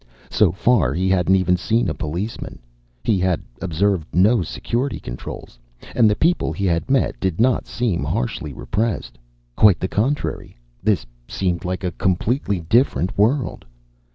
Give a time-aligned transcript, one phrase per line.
[0.31, 2.57] So far, he hadn't even seen a policeman.
[3.03, 5.59] He had observed no security controls,
[5.93, 9.19] and the people he had met did not seem harshly repressed.
[9.55, 10.57] Quite the contrary.
[10.81, 13.63] This seemed like a completely different world....